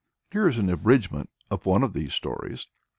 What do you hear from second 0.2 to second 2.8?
Here is an abridgment of one of these stories.